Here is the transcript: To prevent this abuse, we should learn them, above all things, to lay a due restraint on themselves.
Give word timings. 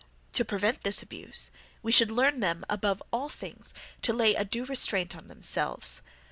To 0.33 0.43
prevent 0.43 0.81
this 0.81 1.03
abuse, 1.03 1.51
we 1.83 1.91
should 1.91 2.09
learn 2.09 2.39
them, 2.39 2.65
above 2.67 3.03
all 3.13 3.29
things, 3.29 3.71
to 4.01 4.11
lay 4.13 4.33
a 4.33 4.43
due 4.43 4.65
restraint 4.65 5.15
on 5.15 5.27
themselves. 5.27 6.01